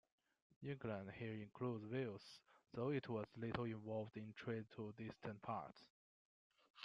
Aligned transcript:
"England" 0.63 1.11
here 1.11 1.35
includes 1.35 1.85
Wales, 1.85 2.39
though 2.73 2.89
it 2.89 3.07
was 3.07 3.27
little 3.37 3.65
involved 3.65 4.17
in 4.17 4.33
trade 4.33 4.65
to 4.75 4.91
distant 4.97 5.39
parts. 5.43 5.77